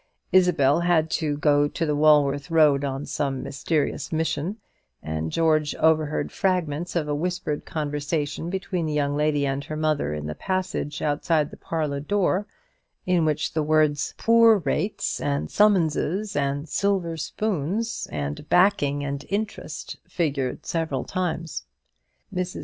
Isabel 0.31 0.79
had 0.79 1.11
to 1.11 1.37
go 1.37 1.67
to 1.67 1.85
the 1.85 1.95
Walworth 1.95 2.49
Road 2.49 2.83
on 2.83 3.05
some 3.05 3.43
mysterious 3.43 4.11
mission; 4.11 4.57
and 5.03 5.31
George 5.31 5.75
overheard 5.75 6.31
fragments 6.31 6.95
of 6.95 7.07
a 7.07 7.13
whispered 7.13 7.65
conversation 7.65 8.49
between 8.49 8.87
the 8.87 8.93
young 8.95 9.15
lady 9.15 9.45
and 9.45 9.63
her 9.65 9.75
mother 9.77 10.11
in 10.11 10.25
the 10.25 10.33
passage 10.33 11.03
outside 11.03 11.51
the 11.51 11.55
parlour 11.57 11.99
door, 11.99 12.47
in 13.05 13.25
which 13.25 13.53
the 13.53 13.61
word 13.61 13.95
"poor's 14.17 14.65
rates," 14.65 15.19
and 15.21 15.51
"summonses," 15.51 16.35
and 16.35 16.67
"silver 16.67 17.15
spoons," 17.15 18.07
and 18.11 18.49
"backing," 18.49 19.03
and 19.03 19.23
"interest," 19.29 19.97
figured 20.07 20.65
several 20.65 21.03
times. 21.03 21.65
Mrs. 22.33 22.59